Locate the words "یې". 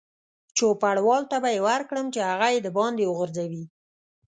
1.55-1.59, 2.53-2.59